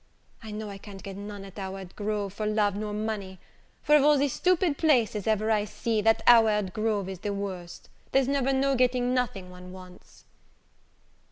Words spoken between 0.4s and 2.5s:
I know I can't get none at Howard Grove for